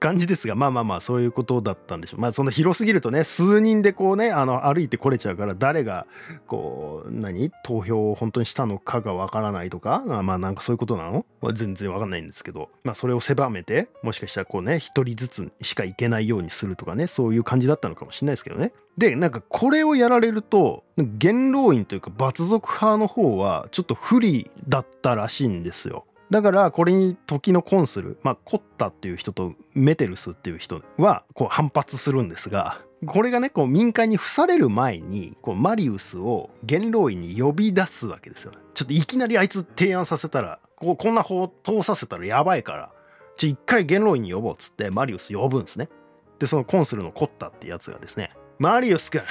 [0.00, 2.20] 感じですがまあまあまあそういうことだったんでしょう。
[2.20, 6.06] まあその広すぎるとね数人でこうねあの歩いてこれちゃうから誰が
[6.46, 7.50] こう何？
[7.64, 10.04] 投票を本当にしたのかがわからないとか？
[10.06, 12.68] まあなんかそういうことなの、まあ、全然わかんないんですけど。
[12.84, 18.72] まあそれを狭めてもしかしたらこうね一人ずつしか行けないようにするとかねそういう感じだったのかもしれないですけどね。
[18.98, 26.04] でなんかこれをやられると元老院というか罰族派の方はちょっと不利だったらしいんですよ。
[26.30, 38.50] だからこれに時のコンスル、まあ、コッタっていう人とメテルスっていう人はこう反発するんですがこれがねこう民間に付される前にこうマリウスを元老院に呼び出すわけですよ。
[38.50, 42.92] ねちょっといきなりあいつ提案させたらこうこんな法通させたらやばいから
[43.36, 45.88] ちょ一回元老院に呼ぼうっつってマリウス呼ぶんですね。
[46.38, 49.22] でそのコンスルのコッタってやつがですね「マリウス君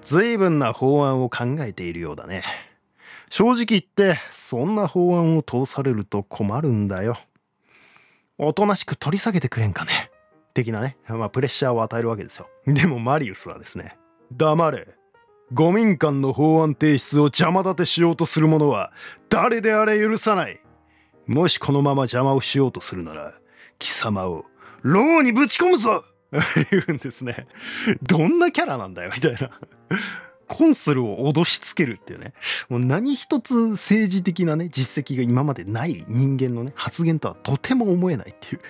[0.00, 2.42] 随分な法案を考えているようだね。
[3.30, 7.18] 正直言ってそんな法案を通されると困るんだよ。
[8.38, 10.10] おとなしく取り下げてくれんかね。
[10.54, 12.48] 的なね、まあ、プレッシャーを与えるわけですよ。
[12.66, 13.96] でもマリウスはですね、
[14.32, 14.88] 黙れ。
[15.52, 18.92] 五民間の法案提出を邪魔立てしようとする者は
[19.30, 20.60] 誰であれ許さない。
[21.26, 23.34] もしこのまま邪魔をしようとするなら、
[23.78, 24.44] 貴様を
[24.82, 26.04] 牢にぶち込むぞ
[26.70, 27.46] 言うんですね。
[28.02, 29.50] どんなキャラなんだよみたいな。
[30.48, 32.32] コンスルを脅しつけるっていうね。
[32.68, 38.60] もう何一つ政治的なね実績が今までない人間のね発言とはとても思えないっていう。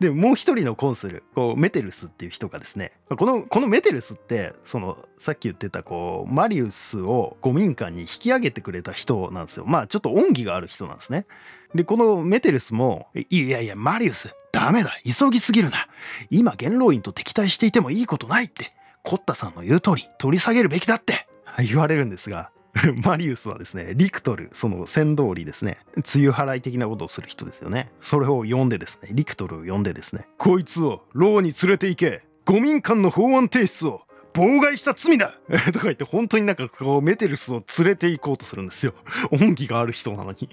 [0.00, 2.92] でもう一人のコンスルこうメテルスっていう人がですね。
[3.16, 9.64] このこのメテルスってそのさっき言ってたこうマリウスを五民間に引き上げてくれた人なんですよ。
[9.66, 11.26] まあちょっと恩義がある人なんですね。
[11.74, 15.86] でこのメテルスも「いやいやマリウスダメだ急ぎすぎるな。
[16.30, 18.72] 今元老院と敵対していてもいいことない」って。
[19.02, 21.26] コッタさんの言う通り取り下げるべきだって。
[21.58, 22.50] 言われるんですが
[23.04, 25.78] マリウスはですねリクトルその先通りですね。
[25.96, 27.90] 梅雨払い的なことをする人ですよね。
[28.00, 32.22] それを呼んでですねリクトルを呼んでですねこいつを牢に連れて行け。
[32.44, 34.02] 五民間の法案提出を。
[34.32, 35.34] 妨害した罪だ。
[35.72, 38.94] とか言って本当になんかこうメテルスを連れて行こうとするんですよ。
[39.30, 40.48] 恩義がある人なのに。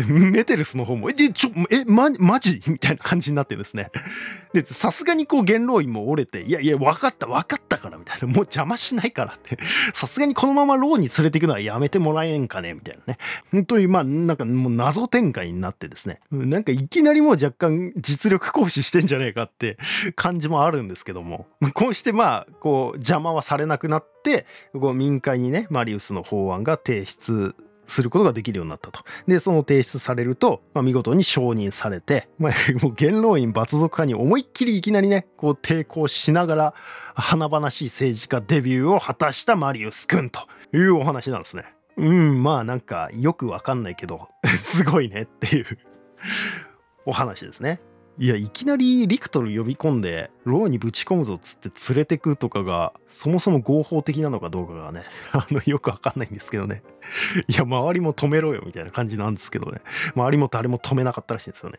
[0.08, 2.62] メテルスの方も、え、ちょ、え、ま、マジ？
[2.68, 3.90] みたいな感じになってですね。
[4.52, 8.26] で、さすがにこう元老院も折れて、いやいや、分かった、分かったから、みたいな。
[8.26, 9.58] もう邪魔しないからって。
[9.92, 12.74] さすがにこのまま牢に連れていくのはやめてもらえんかね？
[12.74, 13.18] みたいなね。
[13.52, 16.20] 本当にまあ、なんかもう謎展開になってですね。
[16.30, 19.76] なんかいきなりもう若干実力行使してんじゃねえかって
[20.16, 21.46] 感じもあるんですけども。
[21.74, 27.54] こうしてまあ、こう邪魔はされなくなって、こう民会にね、マリウスの法案が提出
[27.90, 29.00] することができるようになったと。
[29.26, 36.74] で、その提出されると、まあ、見事に承認されて、まあ、もう元老院罰族派に思いっきりいきなりね、こう抵抗しながら、
[37.14, 40.40] 華々しい政治家デビューを果たしたマリウス君と
[40.72, 41.64] いうお話なんですね。
[41.96, 45.66] うん、まあなんかよくわかんないけど、 すごいねっていう
[47.04, 47.80] お話ですね。
[48.18, 55.02] いやいきなりリクトル呼び込んで牢にぶち込むぞっつって連れてくとかがそもそも合法的なのかどうかがね
[55.32, 56.82] あのよくわかんないんですけどね。
[57.48, 59.80] いや周りも止めろよみたいな感じなんですけどね。
[60.14, 61.78] 周りも誰も止めなかったらしいんですよね。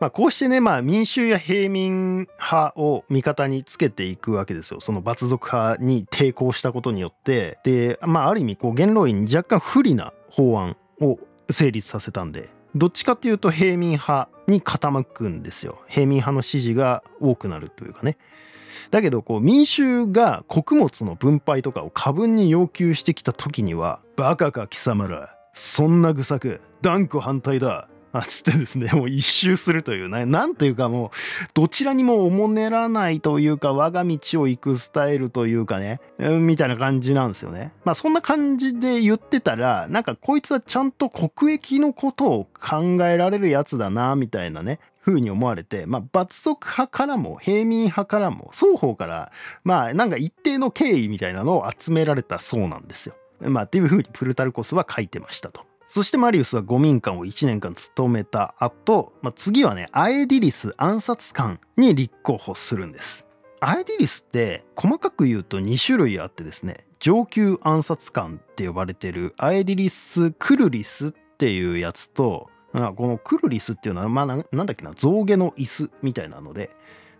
[0.00, 4.80] まあこうしてねまあ民衆や平民派を味方につけていくわけですよ。
[4.80, 7.58] その罰族派に抵抗したことによって。
[7.64, 11.18] でまあある意味こう元老院に若干不利な法案を
[11.50, 12.50] 成立させたんで。
[12.74, 15.80] どっちかっていうと平民派に傾くんですよ。
[15.88, 18.16] 平民派の支持が多くなるというかね。
[18.90, 27.88] だけどこう民衆が穀物の分配とかを過分に要求してきた時には「バカか貴様らそんな愚策断固反対だ。
[28.12, 31.10] あつってですねもう一周するというねなんというかもう
[31.54, 49.32] どちらにもおもねらないというか我が道を行くスタイルというかね、みたいな感じなんですよねまあそんな感じで言ってたらなんかこいつはちゃんと国益のことを考えられるやつだなみたいなね風に思われて、まあ、罰則派からも平民派からも双方から
[49.64, 53.14] まあなんか一定の敬意みたいなのを集められたそうなんですよ。
[53.40, 55.69] まあっていう風にプルタルコスは書いてましたと。
[55.92, 63.26] そしてマリウスは五民官を1年間務めた後、まあ、次はねアエディリス暗殺官に立候補するんです。
[63.58, 76.70] アエディリスって細かく言うと2種類あってですね上級暗殺官って呼ばれてるアエディリス・クルリスっていうやつとこのクルリスっていうのはまあなんだっけな象牙の椅子みたいなので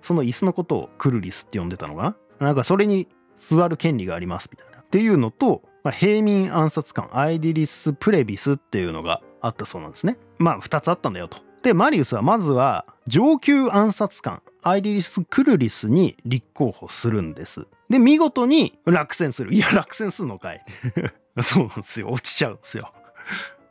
[0.00, 2.46] その椅子のことをクルリスって呼んでたのかな？
[2.46, 4.80] なんかそれに座る権利がありますみたいな。
[4.80, 10.18] っていうのとまあ、平民暗殺官アイディリス・プレビスっていうのがあったそうなんですね。
[10.38, 11.38] まあ2つあったんだよと。
[11.62, 17.66] でマリウスはまずは上級暗殺官アイディリス・クルリスに立候補するんです。
[17.88, 19.54] で見事に落選する。
[19.54, 20.64] いや落選するのかい。
[21.42, 22.90] そうなんですよ落ちちゃうんですよ。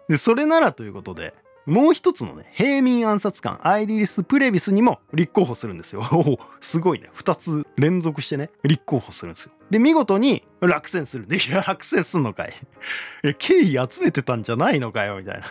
[0.07, 1.33] でそれならということで
[1.69, 6.01] もう一つのね平民暗殺官アイディリス・プレビスにも立候補するんですよ。
[6.11, 9.51] おすごいね2つ連続してね立候補するんですよ。
[9.69, 11.27] で見事に落選する。
[11.27, 12.53] でいや落選すんのかい。
[13.23, 15.45] え敬意集めてたんじゃないのかよみたいな。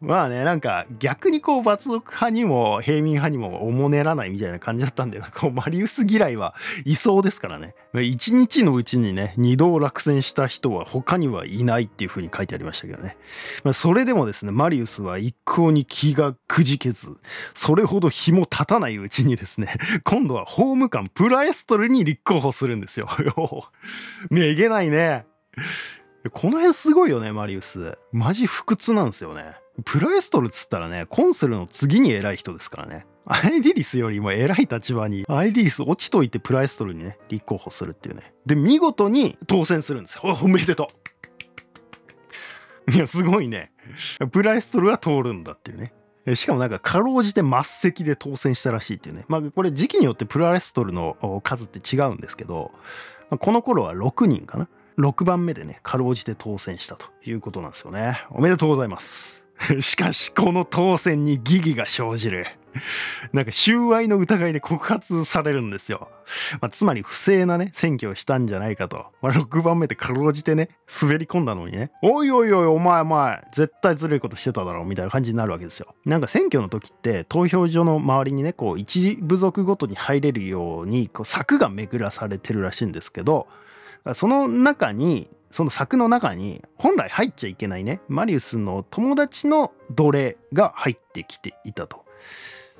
[0.00, 7.74] まあねなんか逆にこう罰族派にも平民派にもおもねらないみたいな感じだったんでこうマリウス嫌いはいそうですからね。
[7.94, 13.16] 一日のうちにね2度落選した人は他にはいないっていうふうに書いてありましたけどね、
[13.62, 17.16] まあ、それでもですねマリウスは一向に気がくじけず
[17.54, 19.74] それほど日も立たないうちにですね
[20.04, 23.08] 今度は法務官プラエストルに立候補するんですよ。
[24.30, 25.26] めげないね。
[26.32, 27.96] この辺すごいよねマリウス。
[28.12, 29.63] マジ不屈なんですよね。
[29.84, 33.06] プロエストルっつったらね、コンスルの次に偉い人ですからね。
[33.26, 38.34] アイディリスよりも偉い立場に、アイディリス落ちといてプラエストルにね、立候補するっていうね。
[38.46, 40.22] で、見事に当選するんですよ。
[40.42, 40.90] おめでと
[42.86, 42.92] う。
[42.92, 43.72] いや、すごいね。
[44.30, 45.92] プラエストルは通るんだっていうね。
[46.34, 49.24] しかもなんかかろうじて末席で当選したらしいっていうね。
[49.28, 52.72] まあこれ時期によってプラエストルの数って違うんですけど、
[53.40, 54.68] この頃は6人かな。
[54.98, 58.24] 6番目でね、かろうじて当選したということなんですよね。
[58.30, 59.43] おめでとうございます。
[59.80, 62.46] しかしこの当選に疑義が生じる。
[63.32, 66.08] なんか収賄の疑いで告発されるんですよ。
[66.60, 70.70] まあ、つまり不正なね選挙をしたんじゃないかと、まあ、6番目でかろうじてね
[71.02, 75.94] 滑り込んだのにねおいおいおいお前お前絶対ずるいことしてただろうみたいな感じになるわけですよ。
[76.04, 83.46] なんか選挙の時って投票所の周りにねこう一部族ごとに入れるようにこう柵が巡らされてるらしいんですけど
[84.14, 92.04] その中にその柵の中に本来入っちゃいけないねマリウスの友達の奴隷が入ってきていたと。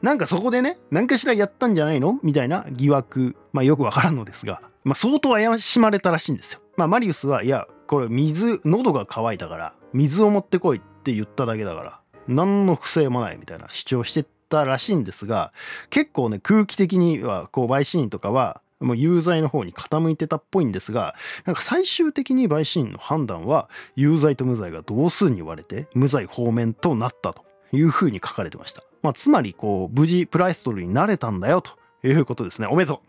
[0.02, 2.18] なんかそこでね何かしらやったんじゃないの？
[2.24, 6.60] みたいな疑惑まあよくわからんのですが、まあ、相当怪しまれたらしいんですよ。
[6.76, 15.52] まあ、マリウスはいやこれ水喉が渇いたから水を持ってこいって言っただけだから何の不正もないみたいな主張してたらしいんですが
[15.90, 21.14] 結構ね空気的にはこう陪審員とかはもう有罪の方に傾いてたっぽいんですが
[21.44, 31.72] なんか最終的に陪審員の判断は有罪と無罪が同数に割れて無罪方面となったというふうに書かれてました、まあ、つまりこう無事プライストルになれたんだよと
[32.06, 32.68] いうことですね。
[32.68, 33.02] おめでと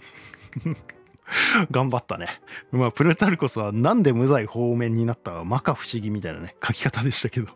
[0.65, 0.75] う。
[1.71, 2.27] 頑張ったね。
[2.71, 7.47] まあ、プルタルコスはなんで無罪方面になったか、摩訶不思議みたいなね、書き方でしたけど。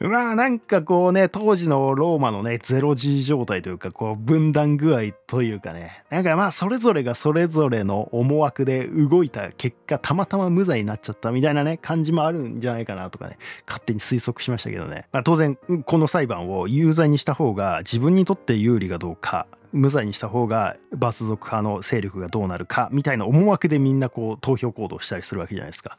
[0.00, 25.98] まあなんかこうね当時のローマのねゼロ G 状態というかこう分断具合というかねなんかまあそれぞれがそれぞれの思惑で動いた結果たまたま無罪になっちゃったみたいなね感じもあるんじゃないかなとかね勝手に推測しましたけどね、まあ、当然この裁判を有罪にした方が自分にとって有利かどうか無罪にした方が罰族派の勢力がどうなるかみたいな思惑でみんなこう投票行動したりするわけじゃないですか。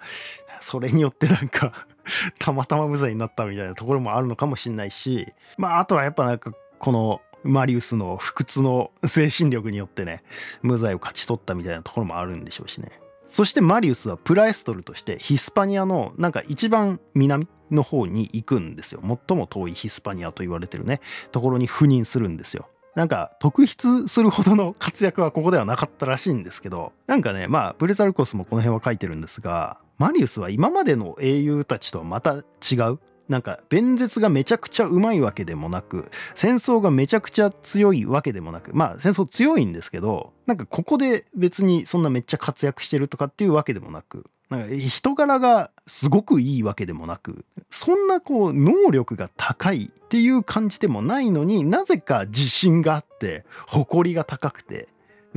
[0.62, 1.88] それによってなんか
[2.40, 10.24] たまたま無罪になったみたいなところもあるのかもしれないしまああとはやっぱなんかこのマリウスの不屈の精神力によってね
[10.62, 13.00] 無罪を勝ち取ったみたいなところもあるんでしょうしね。
[13.28, 19.02] そしてマリウスはプラエストルとしてヒスパニアのなんか一番南の方に行くんですよ。
[19.02, 21.00] 最も遠いヒスパニアと言われてるね
[21.32, 22.70] ところに赴任するんですよ。
[22.96, 33.00] なんか特筆するほどの活躍はここではなかったらしいんですけどなんかねまあプレザルコスもこの辺は書いてるんですがマリウスは今までの英雄たちとはまた違う？
[33.28, 54.88] なんか弁舌がめちゃくちゃうまいわけでもなく戦争がめちゃくちゃ強いわけでもなくまあ戦争強いんですけどなんかここで別にそんなめっちゃ活躍してるとかっていうわけでもなくなんか人柄がすごくいいわけでもなくそんなこう能力が高いっていう感じでもないのになぜか自信があって誇りが高くて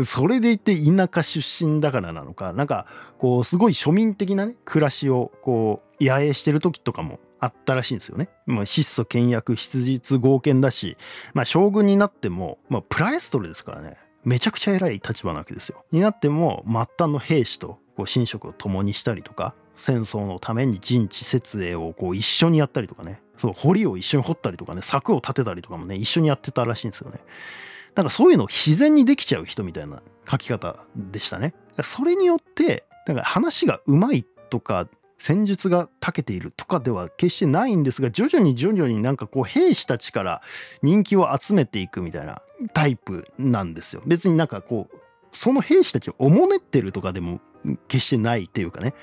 [0.04, 2.86] それでいて田舎出身だからなのかなんか
[3.18, 8.28] こうすごい庶民的なね暮らしをこう野営してる時とかもあったらしいんですよね。
[8.46, 10.96] まあ、質素倹約質実剛健だし、
[11.34, 15.84] まあ、将軍になっても、まあ、プラエストルですからねめちゃくちゃ偉い立場なわけですよ。
[15.92, 27.20] になっても末端の兵士とこう寝食を共にしたりとか戦争のために陣地設営をこう一緒にやったりとかねそう堀を一緒に掘ったりとかね柵を立てたりとかもね一緒にやってたらしいんですよね。
[27.94, 31.54] なんかそういうのを自然にできちゃう人みたいな書き方でしたね。
[31.82, 34.88] それによってなんか話がうまいとか
[35.18, 40.42] 戦術が長けているとかでは決してないんですが徐々に徐々になんかこう兵士たちから
[40.82, 44.02] 人気を集めていくみたいなタイプなんですよ。
[44.06, 44.96] 別になんかこう
[45.32, 47.40] その兵士たちをおもねってるとかでも
[47.88, 48.94] 決してないっていうかね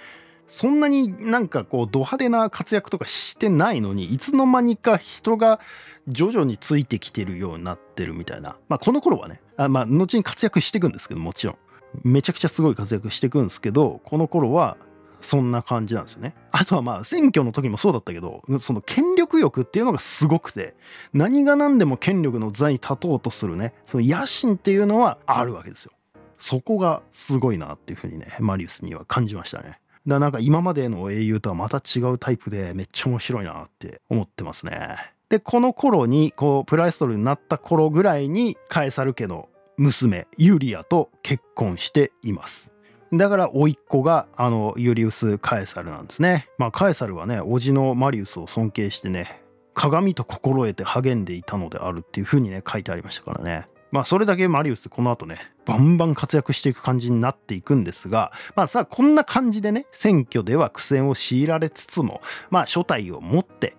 [0.50, 5.60] そんなになんかこうド派手な活躍とかしてないのにいつの間にか人が
[6.08, 11.58] 徐々についてきてるようになってるみたいなまあこの頃はねあまあ後に活躍していくんですけどもちろん
[12.04, 14.78] めちゃくちゃすごい活躍していくんですけどこの頃は
[15.22, 16.34] そんな感じなんですよね。
[16.52, 20.76] あとはまあ選挙の時もそうだったけどその権力欲っていうのがすごくて
[21.14, 25.91] 何が何でも権力の座に立とうとするねその野心っていうのはあるわけですよ。
[26.39, 29.80] そこがすごいなっていうふうにねマリウスには感じましたね。
[30.08, 34.97] だなんか今までの英雄とはまた違うタイプでめっちゃ面白いなって思ってますね。
[35.30, 39.47] でこの頃にこうプライストルになった頃ぐらいにカエサル家の
[39.78, 42.72] 娘ユリアと結婚しています。
[43.12, 46.47] だから甥っ子があのユリウス・カエサルなんですね。
[46.58, 49.41] まあカエサルはね叔父のマリウスを尊敬してね
[49.74, 53.68] 鏡と心得て励んでいたのであるっていう風にね書いてありましたからね。
[53.91, 55.38] まあそれだけマリウスこの後ね
[55.70, 63.76] バンバン活躍していく感じになっていくんですがまあさあこんな感じでね選挙では苦戦を強いられつつもまあ初代を持って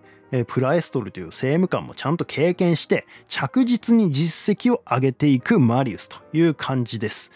[0.47, 7.31] プラエストルという政務官もちゃんと経験して着実に実績を上げていくマリウスという感じです。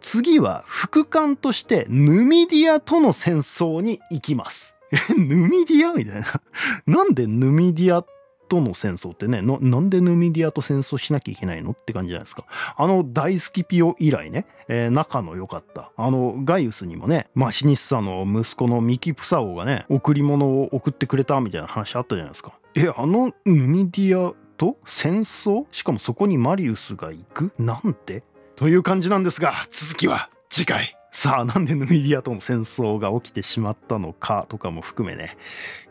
[0.00, 4.74] 次は副官としてヌミディアとの戦争に行きます。
[5.10, 6.40] えヌミディアみたいな。
[6.86, 8.06] なんでヌミディアっ
[8.48, 12.44] との戦争ってねなんでヌミディアと戦争しなきゃいけないのって感じじゃないですか。
[12.76, 15.90] あの大スキピオ以来ね、えー、仲の良かった。
[15.96, 22.52] あのガイウスにもねマシニッサの息子のミキプサがね贈り物を送ってくれたみたいな話あったじゃないですか。
[22.74, 25.66] えあのヌミディアと戦争？
[25.72, 27.52] しかもそこにマリウスが行く？
[27.58, 28.22] なんて？
[28.56, 30.96] という感じなんですが続きは次回。
[31.10, 35.36] さあなんでヌミディアとの戦争が起きてしまったのかとかも含めね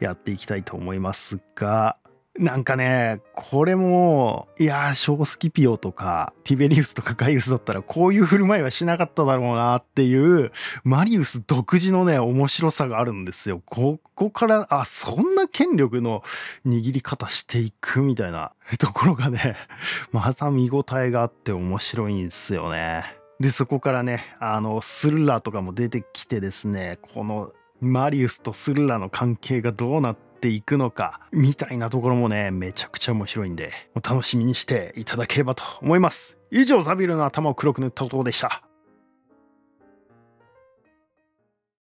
[0.02, 1.96] やっていきたいと思いますが
[2.40, 10.52] なんかね、これも、いやー、ショースキピオとか、ティベリウスとかガイウスだったら、こういう振る舞いはしなかっただろうなっていう、
[10.84, 13.62] マリウス独自のね、面白さがあるんですよ。
[13.68, 16.24] ここから、あ、そんな権力の
[16.66, 19.56] 握り方していくみたいなところがね、
[20.12, 23.16] また見応えがあって面白いんですよね。
[23.40, 36.38] で、そこからね、あの、スルラーとかも出てきてですね、この、マリウスとスルラの関係がどうなってていくのかみたいなところもねめちゃくちゃ面白いんでお楽しみにしていただければと思います。
[36.52, 38.63] 以上ザビルの頭を黒く塗った男でした。